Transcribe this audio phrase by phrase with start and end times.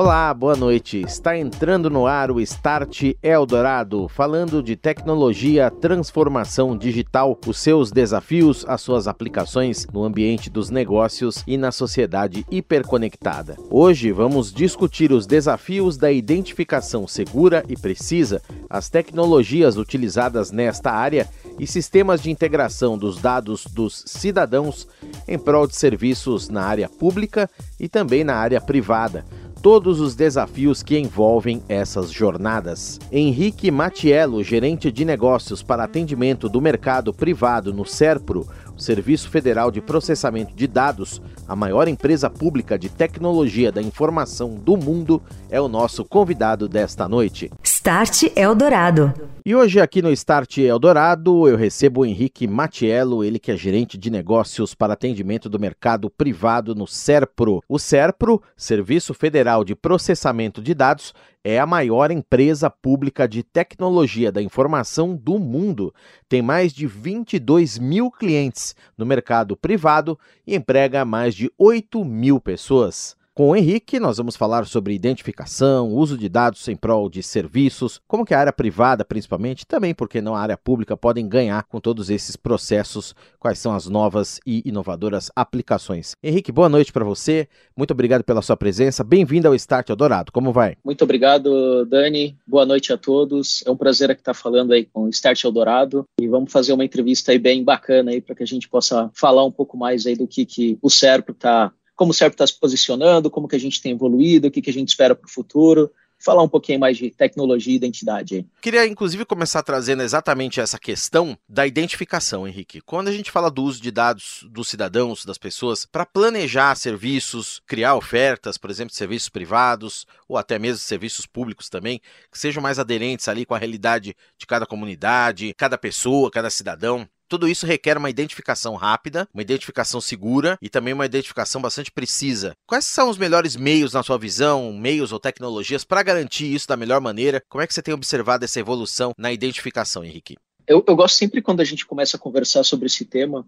[0.00, 1.00] Olá, boa noite.
[1.00, 8.64] Está entrando no ar o Start Eldorado, falando de tecnologia, transformação digital, os seus desafios,
[8.68, 13.56] as suas aplicações no ambiente dos negócios e na sociedade hiperconectada.
[13.68, 21.28] Hoje vamos discutir os desafios da identificação segura e precisa, as tecnologias utilizadas nesta área
[21.58, 24.86] e sistemas de integração dos dados dos cidadãos
[25.26, 29.24] em prol de serviços na área pública e também na área privada
[29.62, 32.98] todos os desafios que envolvem essas jornadas.
[33.10, 38.46] Henrique Matiello, gerente de negócios para atendimento do mercado privado no SERPRO,
[38.78, 44.76] Serviço Federal de Processamento de Dados, a maior empresa pública de tecnologia da informação do
[44.76, 45.20] mundo,
[45.50, 47.50] é o nosso convidado desta noite.
[47.62, 49.12] Start Eldorado.
[49.44, 53.96] E hoje aqui no Start Eldorado eu recebo o Henrique Matiello, ele que é gerente
[53.96, 57.62] de negócios para atendimento do mercado privado no SERPRO.
[57.66, 61.14] O SERPRO, Serviço Federal de Processamento de Dados,
[61.48, 65.94] é a maior empresa pública de tecnologia da informação do mundo.
[66.28, 72.38] Tem mais de 22 mil clientes no mercado privado e emprega mais de 8 mil
[72.38, 73.17] pessoas.
[73.38, 78.00] Com o Henrique, nós vamos falar sobre identificação, uso de dados em prol de serviços,
[78.08, 81.78] como que a área privada, principalmente, também porque não a área pública, podem ganhar com
[81.78, 86.16] todos esses processos, quais são as novas e inovadoras aplicações.
[86.20, 90.52] Henrique, boa noite para você, muito obrigado pela sua presença, bem-vindo ao Start Eldorado, como
[90.52, 90.76] vai?
[90.84, 95.08] Muito obrigado, Dani, boa noite a todos, é um prazer estar falando aí com o
[95.10, 98.68] Start Eldorado e vamos fazer uma entrevista aí bem bacana aí para que a gente
[98.68, 102.34] possa falar um pouco mais aí do que, que o Serpro está como o CERP
[102.34, 105.16] está se posicionando, como que a gente tem evoluído, o que, que a gente espera
[105.16, 108.46] para o futuro falar um pouquinho mais de tecnologia e identidade.
[108.60, 112.80] Queria, inclusive, começar trazendo exatamente essa questão da identificação, Henrique.
[112.80, 117.62] Quando a gente fala do uso de dados dos cidadãos, das pessoas, para planejar serviços,
[117.66, 122.00] criar ofertas, por exemplo, de serviços privados, ou até mesmo serviços públicos também,
[122.30, 127.08] que sejam mais aderentes ali com a realidade de cada comunidade, cada pessoa, cada cidadão.
[127.28, 132.54] Tudo isso requer uma identificação rápida, uma identificação segura e também uma identificação bastante precisa.
[132.66, 136.76] Quais são os melhores meios, na sua visão, meios ou tecnologias para garantir isso da
[136.76, 137.42] melhor maneira?
[137.48, 140.36] Como é que você tem observado essa evolução na identificação, Henrique?
[140.66, 143.46] Eu, eu gosto sempre quando a gente começa a conversar sobre esse tema,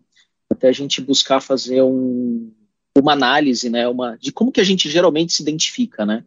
[0.51, 2.53] até a gente buscar fazer um,
[2.99, 6.25] uma análise, né, uma, de como que a gente geralmente se identifica, né?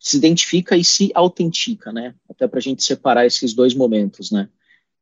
[0.00, 2.14] Se identifica e se autentica, né?
[2.28, 4.48] Até para a gente separar esses dois momentos, né?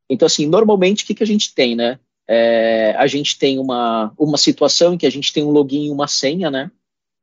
[0.09, 1.99] Então, assim, normalmente o que, que a gente tem, né?
[2.27, 5.89] É, a gente tem uma, uma situação em que a gente tem um login e
[5.89, 6.71] uma senha, né?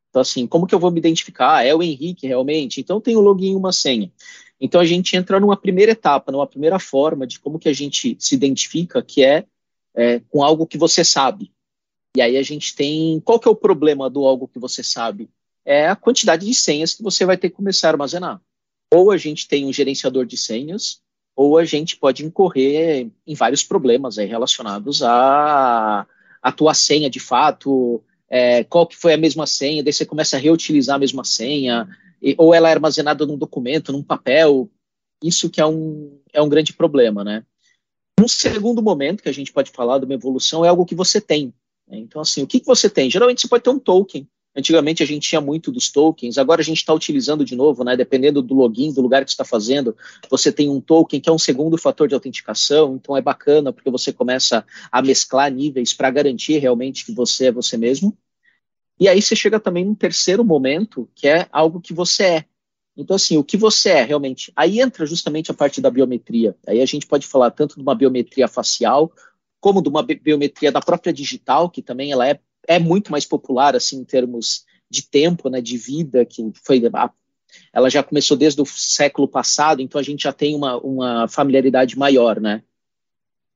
[0.08, 1.56] Então, assim, como que eu vou me identificar?
[1.56, 2.80] Ah, é o Henrique realmente?
[2.80, 4.12] Então, tem um login e uma senha.
[4.60, 8.16] Então, a gente entra numa primeira etapa, numa primeira forma de como que a gente
[8.18, 9.44] se identifica, que é,
[9.94, 11.52] é com algo que você sabe.
[12.16, 13.20] E aí a gente tem.
[13.20, 15.28] Qual que é o problema do algo que você sabe?
[15.64, 18.40] É a quantidade de senhas que você vai ter que começar a armazenar.
[18.92, 21.02] Ou a gente tem um gerenciador de senhas,
[21.36, 26.06] ou a gente pode incorrer em vários problemas aí relacionados à,
[26.40, 30.36] à tua senha de fato, é, qual que foi a mesma senha, daí você começa
[30.36, 31.88] a reutilizar a mesma senha,
[32.22, 34.70] e, ou ela é armazenada num documento, num papel,
[35.22, 37.44] isso que é um, é um grande problema, né?
[38.20, 41.20] Um segundo momento que a gente pode falar de uma evolução é algo que você
[41.20, 41.52] tem.
[41.88, 41.98] Né?
[41.98, 43.10] Então, assim, o que, que você tem?
[43.10, 46.64] Geralmente você pode ter um token, Antigamente a gente tinha muito dos tokens, agora a
[46.64, 47.96] gente está utilizando de novo, né?
[47.96, 49.96] Dependendo do login, do lugar que está fazendo,
[50.30, 53.90] você tem um token que é um segundo fator de autenticação, então é bacana porque
[53.90, 58.16] você começa a mesclar níveis para garantir realmente que você é você mesmo.
[58.98, 62.44] E aí você chega também num terceiro momento, que é algo que você é.
[62.96, 64.52] Então, assim, o que você é realmente.
[64.54, 66.56] Aí entra justamente a parte da biometria.
[66.66, 69.12] Aí a gente pode falar tanto de uma biometria facial,
[69.60, 73.76] como de uma biometria da própria digital, que também ela é é muito mais popular
[73.76, 77.10] assim em termos de tempo, né, de vida, que foi a,
[77.72, 81.98] ela já começou desde o século passado, então a gente já tem uma, uma familiaridade
[81.98, 82.62] maior, né?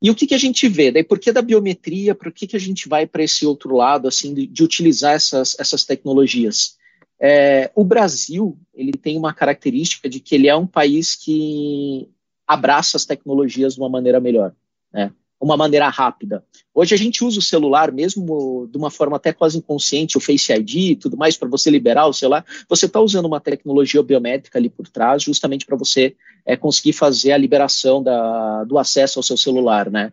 [0.00, 0.92] E o que, que a gente vê?
[0.92, 2.14] Daí, por que da biometria?
[2.14, 5.56] Por que, que a gente vai para esse outro lado, assim, de, de utilizar essas,
[5.58, 6.76] essas tecnologias?
[7.20, 12.08] É, o Brasil, ele tem uma característica de que ele é um país que
[12.46, 14.54] abraça as tecnologias de uma maneira melhor,
[14.92, 15.12] né?
[15.48, 16.44] Uma maneira rápida.
[16.74, 20.52] Hoje a gente usa o celular mesmo de uma forma até quase inconsciente, o Face
[20.52, 22.44] ID e tudo mais, para você liberar o celular.
[22.68, 26.14] Você está usando uma tecnologia biométrica ali por trás, justamente para você
[26.44, 30.12] é, conseguir fazer a liberação da, do acesso ao seu celular, né?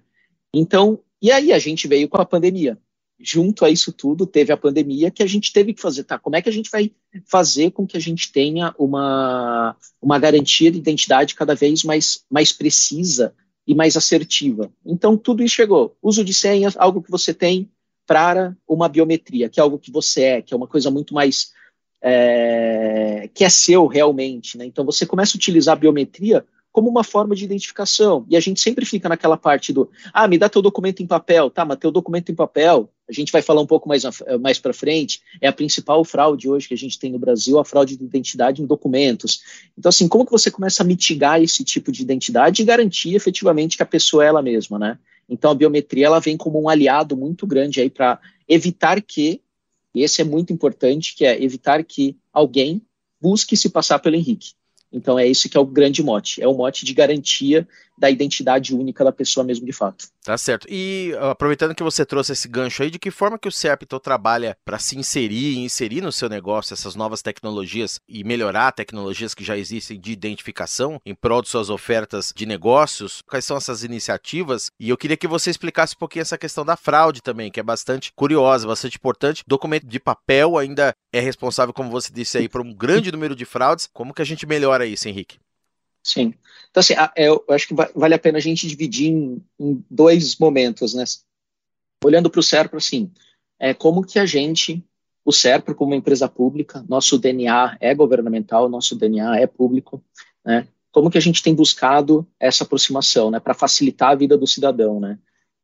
[0.53, 2.77] Então, e aí a gente veio com a pandemia.
[3.19, 6.17] junto a isso tudo, teve a pandemia que a gente teve que fazer, tá?
[6.17, 6.91] Como é que a gente vai
[7.25, 12.51] fazer com que a gente tenha uma, uma garantia de identidade cada vez mais, mais
[12.51, 13.33] precisa
[13.67, 14.71] e mais assertiva?
[14.85, 15.95] Então, tudo isso chegou.
[16.01, 17.69] Uso de senhas, algo que você tem
[18.05, 21.53] para uma biometria, que é algo que você é, que é uma coisa muito mais.
[22.01, 24.65] É, que é seu realmente, né?
[24.65, 28.25] Então, você começa a utilizar a biometria como uma forma de identificação.
[28.29, 31.49] E a gente sempre fica naquela parte do, ah, me dá teu documento em papel,
[31.49, 34.03] tá, mas teu documento em papel, a gente vai falar um pouco mais,
[34.41, 37.65] mais para frente, é a principal fraude hoje que a gente tem no Brasil, a
[37.65, 39.41] fraude de identidade em documentos.
[39.77, 43.77] Então, assim, como que você começa a mitigar esse tipo de identidade e garantir efetivamente
[43.77, 44.97] que a pessoa é ela mesma, né?
[45.29, 49.41] Então, a biometria, ela vem como um aliado muito grande aí para evitar que,
[49.93, 52.81] e esse é muito importante, que é evitar que alguém
[53.21, 54.53] busque se passar pelo Henrique.
[54.91, 57.67] Então é isso que é o grande mote, é o mote de garantia
[57.97, 60.07] da identidade única da pessoa mesmo de fato.
[60.23, 60.67] Tá certo.
[60.69, 64.57] E aproveitando que você trouxe esse gancho aí, de que forma que o Serpito trabalha
[64.65, 69.43] para se inserir e inserir no seu negócio essas novas tecnologias e melhorar tecnologias que
[69.43, 73.21] já existem de identificação em prol de suas ofertas de negócios?
[73.27, 74.71] Quais são essas iniciativas?
[74.79, 77.63] E eu queria que você explicasse um pouquinho essa questão da fraude também, que é
[77.63, 79.43] bastante curiosa, bastante importante.
[79.47, 83.45] Documento de papel ainda é responsável, como você disse aí, por um grande número de
[83.45, 83.87] fraudes.
[83.93, 85.37] Como que a gente melhora isso, Henrique?
[86.03, 86.33] Sim.
[86.75, 90.35] Então, assim, é, eu acho que vale a pena a gente dividir em, em dois
[90.35, 91.05] momentos, né?
[92.03, 93.09] Olhando para o SERPRO, assim,
[93.57, 94.83] é como que a gente,
[95.23, 100.03] o SERPRO como uma empresa pública, nosso DNA é governamental, nosso DNA é público,
[100.43, 100.67] né?
[100.91, 103.39] Como que a gente tem buscado essa aproximação, né?
[103.39, 105.17] Para facilitar a vida do cidadão, né?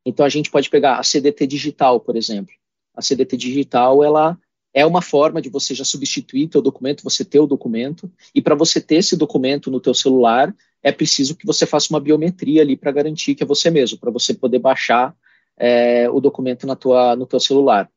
[0.06, 2.54] Então, a gente pode pegar a CDT digital, por exemplo.
[2.96, 4.40] A CDT digital, ela
[4.74, 8.56] é uma forma de você já substituir teu documento, você ter o documento, e para
[8.56, 12.76] você ter esse documento no teu celular, é preciso que você faça uma biometria ali
[12.76, 15.16] para garantir que é você mesmo, para você poder baixar
[15.58, 17.90] é, o documento na tua, no teu celular.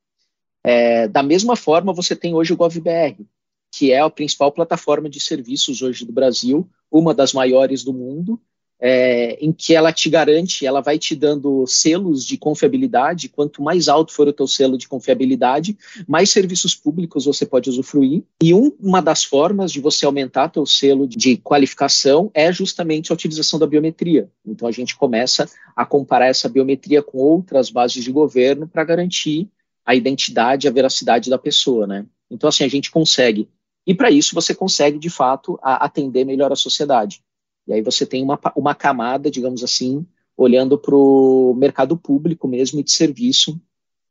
[0.63, 3.27] É, da mesma forma, você tem hoje o GovBR,
[3.73, 8.41] que é a principal plataforma de serviços hoje do Brasil, uma das maiores do mundo,
[8.87, 13.31] é, em que ela te garante, ela vai te dando selos de confiabilidade.
[13.31, 15.75] Quanto mais alto for o teu selo de confiabilidade,
[16.07, 18.23] mais serviços públicos você pode usufruir.
[18.43, 23.15] E um, uma das formas de você aumentar teu selo de qualificação é justamente a
[23.15, 24.29] utilização da biometria.
[24.47, 29.49] Então a gente começa a comparar essa biometria com outras bases de governo para garantir
[29.83, 32.05] a identidade, a veracidade da pessoa, né?
[32.31, 33.49] Então assim a gente consegue.
[33.87, 37.23] E para isso você consegue de fato atender melhor a sociedade.
[37.66, 40.06] E aí você tem uma, uma camada, digamos assim,
[40.37, 43.61] olhando para o mercado público mesmo e de serviço,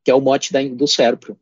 [0.03, 1.37] que é o mote da, do SERPRO.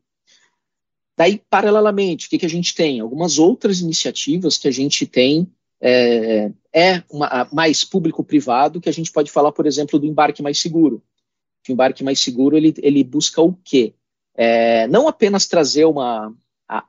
[1.17, 2.99] Daí, paralelamente, o que, que a gente tem?
[2.99, 5.47] Algumas outras iniciativas que a gente tem
[5.79, 10.59] é, é uma, mais público-privado, que a gente pode falar, por exemplo, do embarque mais
[10.59, 11.03] seguro.
[11.67, 13.93] O embarque mais seguro, ele, ele busca o quê?
[14.35, 16.33] É, não apenas trazer uma,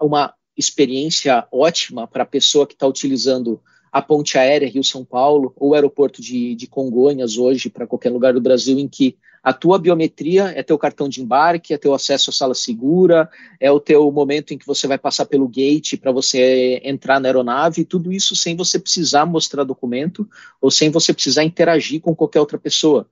[0.00, 3.60] uma experiência ótima para a pessoa que está utilizando
[3.92, 8.32] a ponte aérea Rio-São Paulo, ou o aeroporto de, de Congonhas hoje, para qualquer lugar
[8.32, 12.30] do Brasil, em que a tua biometria é teu cartão de embarque, é teu acesso
[12.30, 13.28] à sala segura,
[13.60, 17.28] é o teu momento em que você vai passar pelo gate para você entrar na
[17.28, 20.28] aeronave, tudo isso sem você precisar mostrar documento
[20.60, 23.06] ou sem você precisar interagir com qualquer outra pessoa.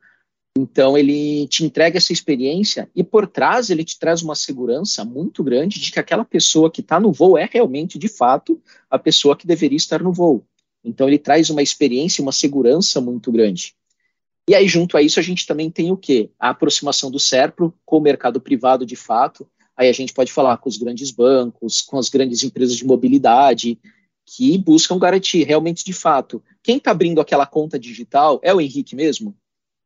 [0.57, 5.43] Então ele te entrega essa experiência e por trás ele te traz uma segurança muito
[5.45, 9.37] grande de que aquela pessoa que está no voo é realmente, de fato, a pessoa
[9.37, 10.45] que deveria estar no voo.
[10.85, 13.75] Então ele traz uma experiência, uma segurança muito grande.
[14.49, 16.31] E aí, junto a isso, a gente também tem o quê?
[16.39, 19.47] A aproximação do SERPRO com o mercado privado de fato.
[19.77, 23.79] Aí a gente pode falar com os grandes bancos, com as grandes empresas de mobilidade,
[24.27, 26.43] que buscam garantir realmente de fato.
[26.63, 29.37] Quem está abrindo aquela conta digital é o Henrique mesmo?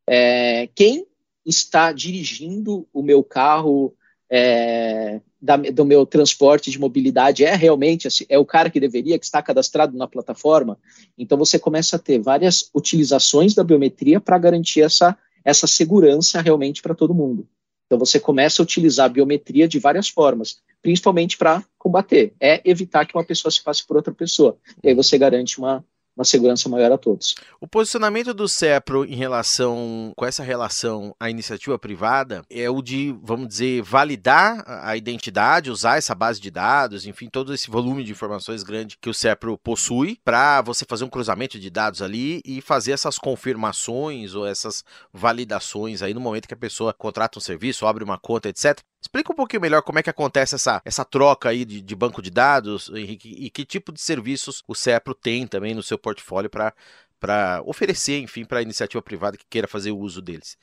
[0.09, 1.07] É, quem
[1.45, 3.95] está dirigindo o meu carro
[4.31, 9.19] é, da, do meu transporte de mobilidade é realmente assim, é o cara que deveria,
[9.19, 10.78] que está cadastrado na plataforma.
[11.19, 16.81] Então você começa a ter várias utilizações da biometria para garantir essa, essa segurança realmente
[16.81, 17.47] para todo mundo.
[17.87, 23.04] Então você começa a utilizar a biometria de várias formas, principalmente para combater, é evitar
[23.04, 24.57] que uma pessoa se passe por outra pessoa.
[24.83, 25.85] E aí você garante uma,
[26.16, 27.35] uma segurança maior a todos.
[27.61, 33.14] O posicionamento do CEPRO em relação com essa relação à iniciativa privada é o de,
[33.23, 38.12] vamos dizer, validar a identidade, usar essa base de dados, enfim, todo esse volume de
[38.12, 42.61] informações grande que o CEPRO possui para você fazer um cruzamento de dados ali e
[42.61, 47.87] fazer essas confirmações ou essas validações aí no momento que a pessoa contrata um serviço,
[47.87, 48.80] abre uma conta, etc.
[49.05, 52.23] Explica um pouquinho melhor como é que acontece essa, essa troca aí de, de banco
[52.23, 56.49] de dados, Henrique, e que tipo de serviços o CEPRO tem também no seu portfólio
[56.49, 60.57] para oferecer, enfim, para a iniciativa privada que queira fazer o uso deles.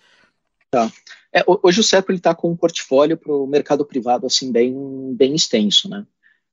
[0.72, 0.92] Tá.
[1.32, 4.74] É, hoje o CEPRO está com um portfólio para o mercado privado assim bem,
[5.14, 6.04] bem extenso, né?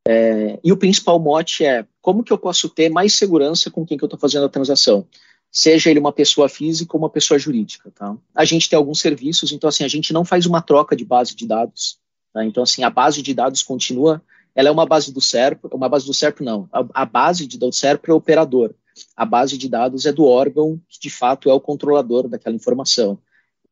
[0.06, 3.96] É, e o principal mote é como que eu posso ter mais segurança com quem
[3.96, 5.06] que eu estou fazendo a transação,
[5.50, 8.16] seja ele uma pessoa física ou uma pessoa jurídica, tá?
[8.34, 11.34] A gente tem alguns serviços, então assim a gente não faz uma troca de base
[11.34, 11.98] de dados,
[12.32, 12.44] tá?
[12.44, 14.22] Então assim a base de dados continua,
[14.54, 17.58] ela é uma base do SERP, uma base do SERP não, a, a base de,
[17.58, 18.74] do SERP é o operador,
[19.16, 23.18] a base de dados é do órgão que de fato é o controlador daquela informação.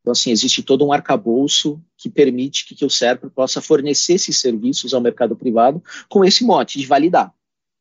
[0.07, 4.39] Então, assim, existe todo um arcabouço que permite que, que o SERPRO possa fornecer esses
[4.39, 7.35] serviços ao mercado privado com esse mote de validar.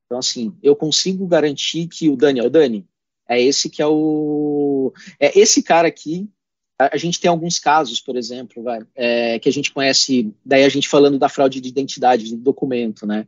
[0.07, 2.83] Então, assim, eu consigo garantir que o Dani, o Dani,
[3.27, 4.93] é esse que é o.
[5.19, 6.29] É esse cara aqui.
[6.77, 10.69] A, gente tem alguns casos, por exemplo, vai, é, que a gente conhece, daí a
[10.69, 13.25] gente falando da fraude de identidade, de documento, né?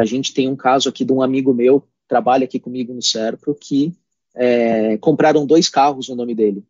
[0.00, 3.54] A gente tem um caso aqui de um amigo meu, trabalha aqui comigo no SERPRO,
[3.54, 3.94] que
[4.34, 6.64] é, compraram dois carros no nome dele.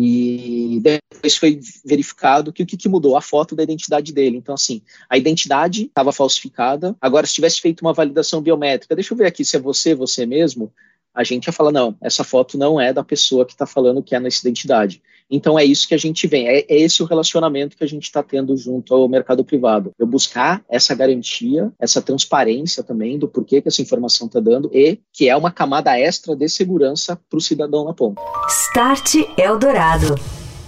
[0.00, 3.16] E depois foi verificado que o que, que, mudou?
[3.16, 4.38] A foto da identidade dele.
[4.38, 6.96] Então, assim, a identidade estava falsificada.
[7.00, 10.24] Agora, se tivesse feito uma validação biométrica, deixa eu ver aqui se é você, você
[10.24, 10.72] mesmo,
[11.20, 14.14] a gente ia falar, não, essa foto não é da pessoa que está falando que
[14.14, 15.02] é nessa identidade.
[15.30, 18.04] Então é isso que a gente vem, é, é esse o relacionamento que a gente
[18.04, 19.92] está tendo junto ao mercado privado.
[19.98, 24.98] Eu buscar essa garantia, essa transparência também do porquê que essa informação está dando e
[25.12, 28.20] que é uma camada extra de segurança para o cidadão na ponta.
[28.48, 30.14] Start Eldorado.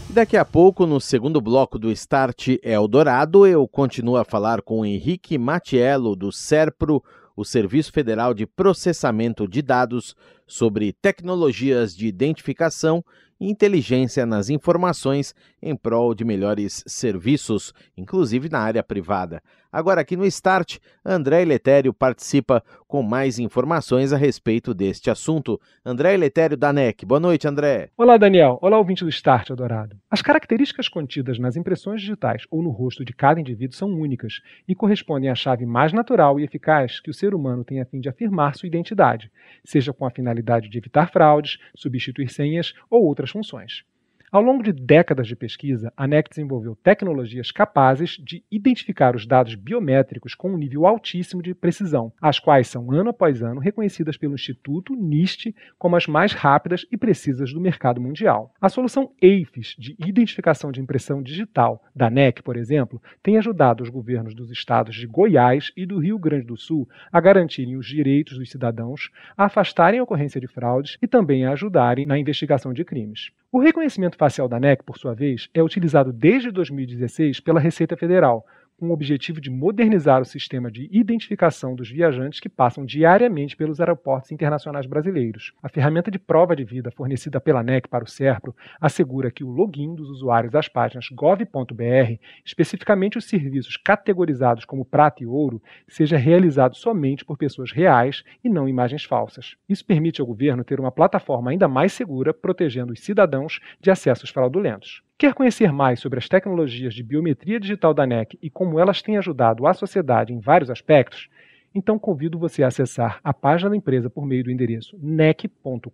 [0.08, 5.38] Daqui a pouco, no segundo bloco do Start Eldorado, eu continuo a falar com Henrique
[5.38, 7.02] Matiello, do SERPRO,
[7.36, 10.14] o Serviço Federal de Processamento de Dados,
[10.46, 13.04] sobre tecnologias de identificação
[13.50, 19.42] inteligência nas informações em prol de melhores serviços, inclusive na área privada.
[19.72, 25.58] Agora, aqui no Start, André Letério participa com mais informações a respeito deste assunto.
[25.82, 27.06] André Letério da NEC.
[27.06, 27.88] Boa noite, André.
[27.96, 28.58] Olá, Daniel.
[28.60, 29.96] Olá, ouvinte do Start, Adorado.
[30.10, 34.74] As características contidas nas impressões digitais ou no rosto de cada indivíduo são únicas e
[34.74, 38.10] correspondem à chave mais natural e eficaz que o ser humano tem a fim de
[38.10, 39.30] afirmar sua identidade,
[39.64, 43.84] seja com a finalidade de evitar fraudes, substituir senhas ou outras funções.
[44.32, 49.54] Ao longo de décadas de pesquisa, a NEC desenvolveu tecnologias capazes de identificar os dados
[49.54, 54.34] biométricos com um nível altíssimo de precisão, as quais são ano após ano reconhecidas pelo
[54.34, 58.54] Instituto NIST como as mais rápidas e precisas do mercado mundial.
[58.58, 63.90] A solução EIFES de identificação de impressão digital da NEC, por exemplo, tem ajudado os
[63.90, 68.38] governos dos estados de Goiás e do Rio Grande do Sul a garantirem os direitos
[68.38, 72.82] dos cidadãos, a afastarem a ocorrência de fraudes e também a ajudarem na investigação de
[72.82, 73.30] crimes.
[73.54, 78.46] O reconhecimento facial da NEC, por sua vez, é utilizado desde 2016 pela Receita Federal
[78.82, 83.78] com o objetivo de modernizar o sistema de identificação dos viajantes que passam diariamente pelos
[83.78, 85.52] aeroportos internacionais brasileiros.
[85.62, 89.50] A ferramenta de prova de vida fornecida pela NEC para o SERPRO assegura que o
[89.52, 96.16] login dos usuários das páginas gov.br, especificamente os serviços categorizados como prata e ouro, seja
[96.16, 99.54] realizado somente por pessoas reais e não imagens falsas.
[99.68, 104.30] Isso permite ao governo ter uma plataforma ainda mais segura, protegendo os cidadãos de acessos
[104.30, 105.04] fraudulentos.
[105.22, 109.16] Quer conhecer mais sobre as tecnologias de biometria digital da NEC e como elas têm
[109.16, 111.28] ajudado a sociedade em vários aspectos?
[111.72, 115.92] Então convido você a acessar a página da empresa por meio do endereço nec.com.br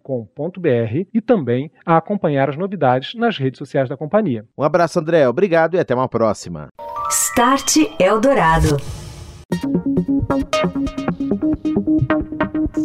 [1.13, 4.47] e também a acompanhar as novidades nas redes sociais da companhia.
[4.57, 5.29] Um abraço, André.
[5.29, 6.69] Obrigado e até uma próxima.
[7.11, 8.79] Start Eldorado.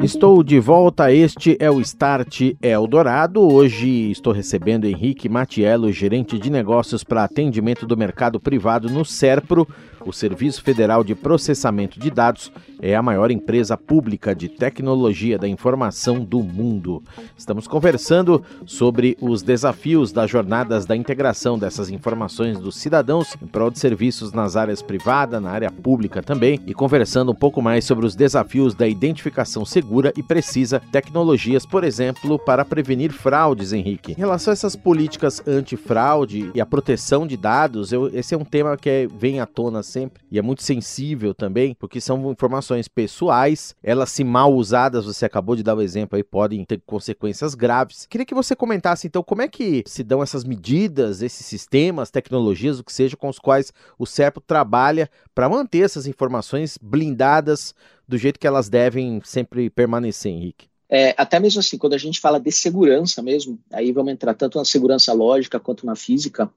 [0.02, 3.42] Estou de volta, este é o Start Eldorado.
[3.42, 9.68] Hoje estou recebendo Henrique Matiello, gerente de negócios para atendimento do mercado privado no SERPRO,
[10.06, 15.48] o Serviço Federal de Processamento de Dados é a maior empresa pública de tecnologia da
[15.48, 17.02] informação do mundo.
[17.38, 23.72] Estamos conversando sobre os desafios das jornadas da integração dessas informações dos cidadãos em prol
[23.72, 28.06] de serviços nas áreas privada, na área pública também, e conversando um pouco mais sobre
[28.06, 34.12] os desafios da identificação segura e precisa, tecnologias, por exemplo, para prevenir fraudes, Henrique.
[34.12, 38.46] Em relação a essas políticas antifraude e a proteção de dados, eu, esse é um
[38.46, 42.88] tema que é, vem à tona sempre e é muito sensível também, porque são informações
[42.88, 46.82] pessoais, elas se mal usadas, você acabou de dar o um exemplo aí, podem ter
[46.86, 48.06] consequências graves.
[48.08, 52.80] Queria que você comentasse então como é que se dão essas medidas, esses sistemas, tecnologias,
[52.80, 57.74] o que seja, com os quais o CERPO trabalha para manter essas informações blindadas
[58.08, 60.68] do jeito que elas devem sempre permanecer, Henrique.
[60.90, 64.60] É, até mesmo assim, quando a gente fala de segurança mesmo, aí vamos entrar tanto
[64.60, 66.52] na segurança lógica quanto na física,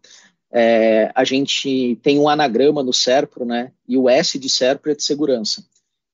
[0.53, 3.73] é, a gente tem um anagrama no SERPRO, né?
[3.87, 5.65] E o S de SERPRO é de segurança.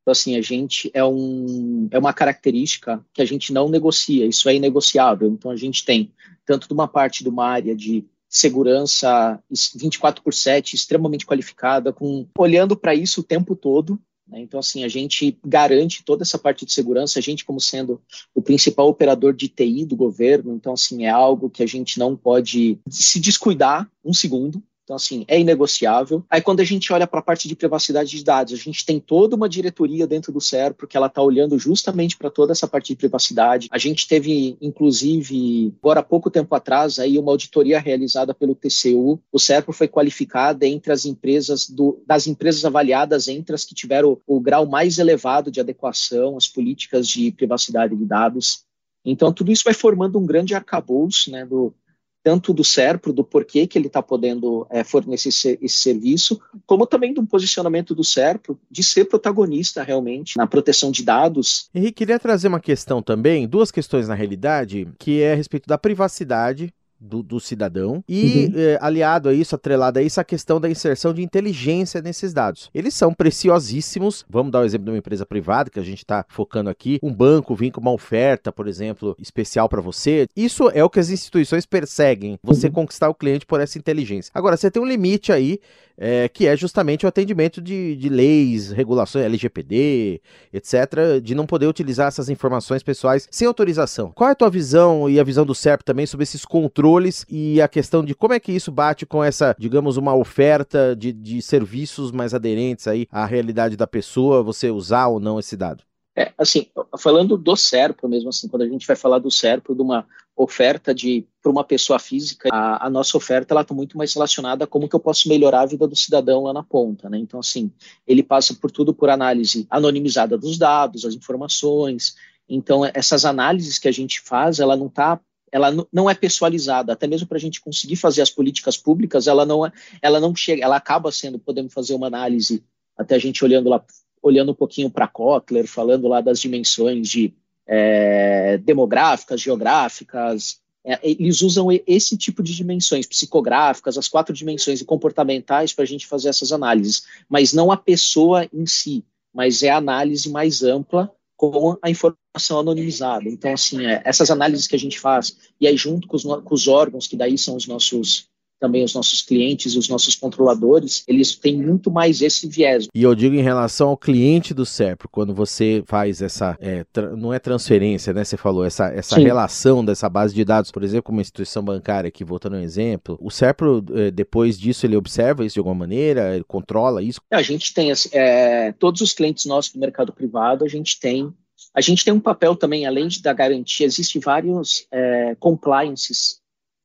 [0.03, 4.49] Então, assim, a gente é, um, é uma característica que a gente não negocia, isso
[4.49, 5.29] é inegociável.
[5.29, 6.13] Então, a gente tem,
[6.45, 9.39] tanto de uma parte de uma área de segurança
[9.77, 14.01] 24 por 7, extremamente qualificada, com olhando para isso o tempo todo.
[14.33, 14.41] Né?
[14.41, 18.01] Então, assim, a gente garante toda essa parte de segurança, a gente como sendo
[18.35, 22.17] o principal operador de TI do governo, então, assim, é algo que a gente não
[22.17, 26.25] pode se descuidar um segundo, então, assim, é inegociável.
[26.29, 28.99] Aí, quando a gente olha para a parte de privacidade de dados, a gente tem
[28.99, 32.89] toda uma diretoria dentro do SERPRO que ela está olhando justamente para toda essa parte
[32.89, 33.69] de privacidade.
[33.71, 39.21] A gente teve, inclusive, agora há pouco tempo atrás, aí uma auditoria realizada pelo TCU.
[39.31, 44.19] O SERPRO foi qualificado entre as empresas do, das empresas avaliadas entre as que tiveram
[44.27, 48.65] o, o grau mais elevado de adequação às políticas de privacidade de dados.
[49.05, 51.75] Então, tudo isso vai formando um grande arcabouço né, do,
[52.23, 56.87] tanto do SERPRO, do porquê que ele está podendo é, fornecer esse, esse, serviço, como
[56.87, 61.69] também do posicionamento do SERPRO de ser protagonista realmente na proteção de dados.
[61.75, 65.79] Henrique, queria trazer uma questão também, duas questões na realidade, que é a respeito da
[65.79, 68.61] privacidade do, do cidadão e uhum.
[68.61, 72.71] é, aliado a isso, atrelado a isso, a questão da inserção de inteligência nesses dados.
[72.73, 74.25] Eles são preciosíssimos.
[74.29, 76.99] Vamos dar o um exemplo de uma empresa privada que a gente está focando aqui.
[77.03, 80.29] Um banco vir com uma oferta, por exemplo, especial para você.
[80.37, 82.73] Isso é o que as instituições perseguem, você uhum.
[82.73, 84.31] conquistar o cliente por essa inteligência.
[84.35, 85.59] Agora, você tem um limite aí
[86.05, 90.21] é, que é justamente o atendimento de, de leis, regulações, LGPD,
[90.53, 94.11] etc., de não poder utilizar essas informações pessoais sem autorização.
[94.11, 97.63] Qual é a tua visão e a visão do CERP também sobre esses controles e
[97.63, 101.41] a questão de como é que isso bate com essa, digamos, uma oferta de, de
[101.41, 105.85] serviços mais aderentes aí à realidade da pessoa, você usar ou não esse dado?
[106.17, 106.67] É, assim,
[106.99, 110.05] falando do SERPRO mesmo assim, quando a gente vai falar do SERPRO, de uma
[110.37, 114.65] oferta de para uma pessoa física, a, a nossa oferta ela está muito mais relacionada
[114.65, 117.19] a como que eu posso melhorar a vida do cidadão lá na ponta, né?
[117.19, 117.71] Então, assim,
[118.07, 122.15] ele passa por tudo por análise anonimizada dos dados, as informações.
[122.49, 125.21] Então, essas análises que a gente faz, ela não está
[125.51, 129.45] ela não é pessoalizada, até mesmo para a gente conseguir fazer as políticas públicas, ela
[129.45, 132.65] não é, ela não chega, ela acaba sendo, podemos fazer uma análise,
[132.97, 133.85] até a gente olhando lá
[134.23, 137.35] olhando um pouquinho para Kotler, falando lá das dimensões de
[137.67, 144.85] é, demográficas, geográficas, é, eles usam esse tipo de dimensões psicográficas, as quatro dimensões e
[144.85, 149.71] comportamentais para a gente fazer essas análises, mas não a pessoa em si, mas é
[149.71, 153.29] a análise mais ampla com a informação anonimizada.
[153.29, 156.55] Então, assim, é, essas análises que a gente faz, e aí junto com os, com
[156.55, 158.29] os órgãos, que daí são os nossos
[158.63, 162.87] também os nossos clientes e os nossos controladores, eles têm muito mais esse viés.
[162.95, 166.87] E eu digo em relação ao cliente do SERPRO, quando você faz essa, é,
[167.19, 171.03] não é transferência, né, você falou, essa, essa relação dessa base de dados, por exemplo,
[171.03, 175.45] com uma instituição bancária, aqui voltando um exemplo, o SERPRO, é, depois disso, ele observa
[175.45, 177.21] isso de alguma maneira, ele controla isso?
[177.33, 181.35] A gente tem, é, todos os clientes nossos do mercado privado, a gente tem
[181.75, 186.42] a gente tem um papel também, além da garantia, existem vários é, compliances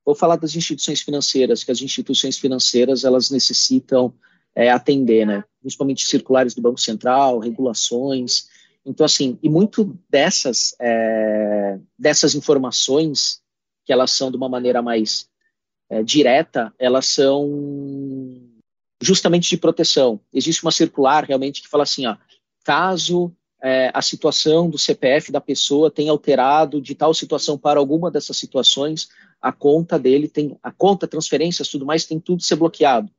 [0.08, 4.14] Vou falar das instituições financeiras, que as instituições financeiras elas necessitam
[4.56, 5.44] é, atender, né?
[5.60, 8.48] Principalmente circulares do Banco Central, regulações.
[8.86, 13.42] Então, assim, e muito dessas é, dessas informações
[13.86, 15.28] que elas são de uma maneira mais
[15.90, 18.42] é, direta, elas são
[19.02, 20.22] justamente de proteção.
[20.34, 22.16] Existe uma circular realmente que fala assim, ó,
[22.64, 28.10] caso é, a situação do CPF da pessoa tenha alterado de tal situação para alguma
[28.10, 29.10] dessas situações,
[29.42, 33.12] a conta dele tem, a conta, transferências, tudo mais, tem tudo ser bloqueado.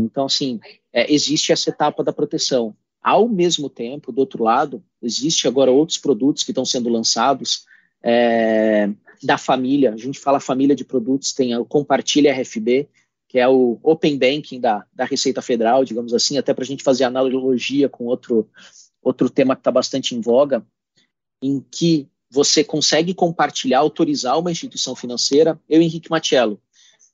[0.00, 0.58] Então, assim,
[0.92, 2.74] é, existe essa etapa da proteção.
[3.02, 7.64] Ao mesmo tempo, do outro lado, existe agora outros produtos que estão sendo lançados
[8.02, 8.90] é,
[9.22, 9.92] da família.
[9.92, 12.88] A gente fala família de produtos, tem o Compartilha RFB,
[13.28, 16.82] que é o Open Banking da, da Receita Federal, digamos assim, até para a gente
[16.82, 18.50] fazer analogia com outro,
[19.00, 20.66] outro tema que está bastante em voga,
[21.42, 25.60] em que você consegue compartilhar, autorizar uma instituição financeira.
[25.68, 26.60] Eu, Henrique Matiello,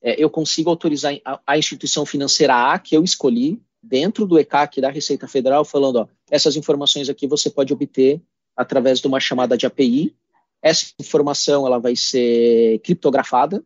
[0.03, 4.81] é, eu consigo autorizar a, a, instituição financeira A que eu escolhi dentro do ECAC
[4.81, 8.21] da Receita Federal, falando, ó, essas informações aqui você pode obter
[8.55, 10.15] através de uma chamada de API.
[10.61, 13.65] Essa informação ela vai ser criptografada,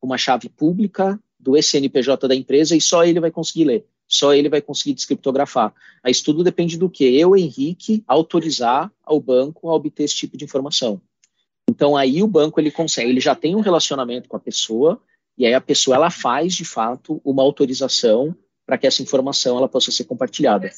[0.00, 4.48] uma chave pública do SNPJ da empresa e só ele vai conseguir ler só ele
[4.48, 5.72] vai conseguir descriptografar.
[6.02, 10.44] Mas tudo depende do que eu, Henrique, autorizar ao banco a obter esse tipo de
[10.44, 11.00] informação.
[11.68, 15.00] Então aí o banco ele consegue, ele já tem um relacionamento com a pessoa
[15.38, 18.36] e aí a pessoa ela faz de fato uma autorização
[18.66, 20.70] para que essa informação ela possa ser compartilhada.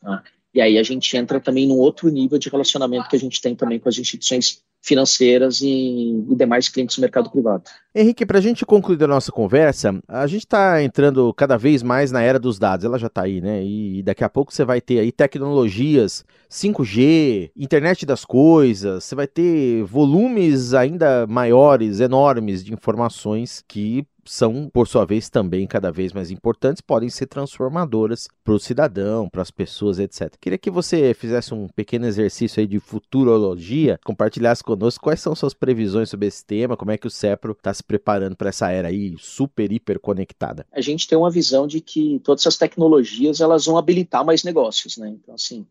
[0.00, 0.22] Tá?
[0.54, 3.54] E aí a gente entra também num outro nível de relacionamento que a gente tem
[3.54, 7.64] também com as instituições financeiras e, e, demais clientes do mercado privado.
[7.94, 12.12] Henrique, para a gente concluir a nossa conversa, a gente está entrando cada vez mais
[12.12, 13.62] na era dos dados, ela já está aí, né?
[13.64, 19.26] E daqui a pouco você vai ter aí tecnologias 5G, internet das coisas, você vai
[19.26, 26.12] ter volumes ainda maiores, enormes de informações que são, por sua vez, também cada vez
[26.12, 30.34] mais importantes, podem ser transformadoras para o cidadão, para as pessoas, etc.
[30.40, 35.54] Queria que você fizesse um pequeno exercício aí de futurologia, compartilhasse conosco quais são suas
[35.54, 38.88] previsões sobre esse tema, como é que o CEPRO está se preparando para essa era
[38.88, 40.66] aí super, hiper conectada.
[40.72, 44.96] A gente tem uma visão de que todas essas tecnologias elas vão habilitar mais negócios,
[44.96, 45.08] né?
[45.08, 45.66] Então, assim,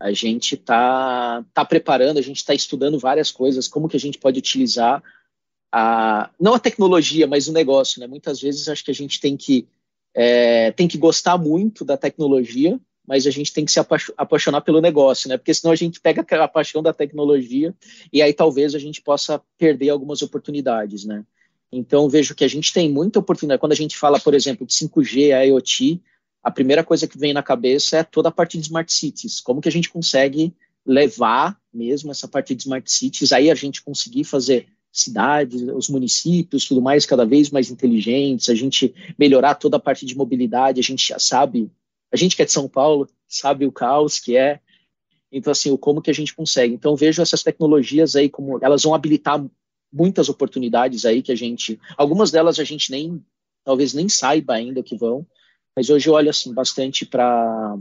[0.00, 4.18] a gente está tá preparando, a gente está estudando várias coisas, como que a gente
[4.18, 5.02] pode utilizar
[5.72, 8.06] a, não a tecnologia, mas o negócio, né?
[8.06, 9.66] Muitas vezes acho que a gente tem que
[10.14, 13.80] é, tem que gostar muito da tecnologia, mas a gente tem que se
[14.16, 15.36] apaixonar pelo negócio, né?
[15.36, 17.74] Porque senão a gente pega a paixão da tecnologia
[18.12, 21.24] e aí talvez a gente possa perder algumas oportunidades, né?
[21.72, 23.60] Então vejo que a gente tem muita oportunidade.
[23.60, 26.00] Quando a gente fala, por exemplo, de 5G, IoT,
[26.42, 29.40] a primeira coisa que vem na cabeça é toda a parte de smart cities.
[29.40, 30.52] Como que a gente consegue
[30.84, 36.66] levar mesmo essa parte de smart cities, aí a gente conseguir fazer cidades, os municípios,
[36.66, 40.82] tudo mais, cada vez mais inteligentes, a gente melhorar toda a parte de mobilidade, a
[40.82, 41.70] gente já sabe,
[42.12, 44.60] a gente que é de São Paulo, sabe o caos que é,
[45.30, 46.74] então assim, o como que a gente consegue.
[46.74, 49.44] Então vejo essas tecnologias aí como elas vão habilitar
[49.92, 53.24] muitas oportunidades aí que a gente, algumas delas a gente nem,
[53.64, 55.24] talvez nem saiba ainda que vão,
[55.76, 57.78] mas hoje eu olho assim bastante para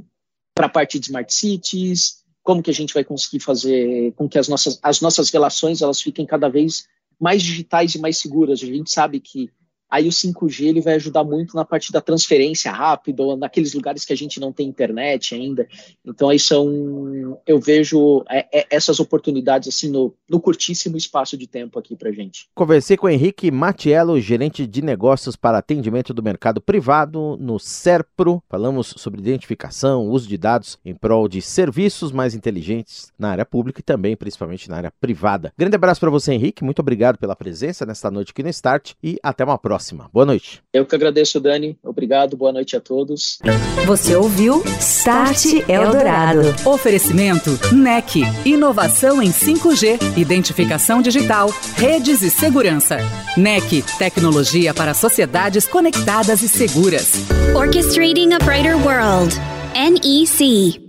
[0.53, 4.37] para a parte de smart cities, como que a gente vai conseguir fazer com que
[4.37, 6.85] as nossas, as nossas relações elas fiquem cada vez
[7.19, 8.61] mais digitais e mais seguras.
[8.63, 9.51] A gente sabe que
[9.89, 14.05] aí o 5G ele vai ajudar muito na parte da transferência rápida, ou naqueles lugares
[14.05, 15.67] que a gente não tem internet ainda.
[16.05, 21.47] Então aí são, eu vejo é, é, essas oportunidades assim no, no curtíssimo espaço de
[21.47, 22.47] tempo aqui para gente.
[22.53, 28.43] Conversei com Henrique Matiello, gerente de negócios para atendimento do mercado privado no Serpro.
[28.47, 33.79] Falamos sobre identificação, uso de dados em prol de serviços mais inteligentes na área pública
[33.79, 35.51] e também principalmente na área privada.
[35.57, 36.63] Grande abraço para você, Henrique.
[36.63, 40.09] Muito obrigado pela presença nesta noite aqui no Start e até uma próxima próxima.
[40.13, 40.61] Boa noite.
[40.73, 41.77] Eu que agradeço, Dani.
[41.83, 42.35] Obrigado.
[42.35, 43.39] Boa noite a todos.
[43.85, 46.41] Você ouviu Start Eldorado.
[46.65, 48.23] Oferecimento NEC.
[48.45, 52.97] Inovação em 5G, identificação digital, redes e segurança.
[53.37, 53.83] NEC.
[53.97, 57.13] Tecnologia para sociedades conectadas e seguras.
[57.55, 59.33] Orchestrating a Brighter World.
[59.73, 60.88] NEC.